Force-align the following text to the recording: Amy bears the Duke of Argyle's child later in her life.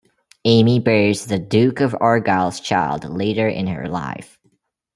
Amy 0.45 0.79
bears 0.79 1.27
the 1.27 1.37
Duke 1.37 1.79
of 1.79 1.95
Argyle's 1.99 2.59
child 2.59 3.03
later 3.07 3.47
in 3.47 3.67
her 3.67 3.87
life. 3.87 4.39